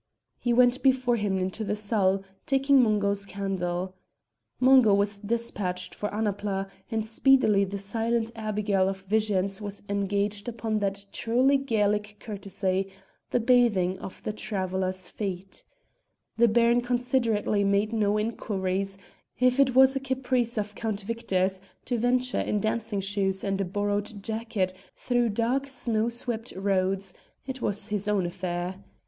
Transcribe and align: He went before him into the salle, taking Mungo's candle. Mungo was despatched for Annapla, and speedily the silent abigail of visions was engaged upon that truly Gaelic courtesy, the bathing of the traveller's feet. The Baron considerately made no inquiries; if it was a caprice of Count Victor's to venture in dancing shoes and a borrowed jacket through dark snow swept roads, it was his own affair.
He 0.39 0.51
went 0.51 0.81
before 0.81 1.15
him 1.15 1.37
into 1.37 1.63
the 1.63 1.75
salle, 1.75 2.23
taking 2.47 2.81
Mungo's 2.81 3.23
candle. 3.23 3.93
Mungo 4.59 4.95
was 4.95 5.19
despatched 5.19 5.93
for 5.93 6.09
Annapla, 6.09 6.67
and 6.89 7.05
speedily 7.05 7.65
the 7.65 7.77
silent 7.77 8.31
abigail 8.35 8.89
of 8.89 9.01
visions 9.01 9.61
was 9.61 9.83
engaged 9.87 10.47
upon 10.47 10.79
that 10.79 11.05
truly 11.11 11.55
Gaelic 11.57 12.15
courtesy, 12.19 12.91
the 13.29 13.39
bathing 13.39 13.99
of 13.99 14.23
the 14.23 14.33
traveller's 14.33 15.11
feet. 15.11 15.63
The 16.35 16.47
Baron 16.47 16.81
considerately 16.81 17.63
made 17.63 17.93
no 17.93 18.17
inquiries; 18.17 18.97
if 19.39 19.59
it 19.59 19.75
was 19.75 19.95
a 19.95 19.99
caprice 19.99 20.57
of 20.57 20.73
Count 20.73 21.01
Victor's 21.01 21.61
to 21.85 21.99
venture 21.99 22.41
in 22.41 22.59
dancing 22.59 23.01
shoes 23.01 23.43
and 23.43 23.61
a 23.61 23.65
borrowed 23.65 24.23
jacket 24.23 24.73
through 24.95 25.29
dark 25.29 25.67
snow 25.67 26.09
swept 26.09 26.53
roads, 26.55 27.13
it 27.45 27.61
was 27.61 27.89
his 27.89 28.07
own 28.07 28.25
affair. 28.25 28.83